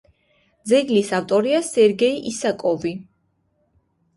[0.69, 2.95] ძეგლის ავტორია სერგეი ისაკოვი.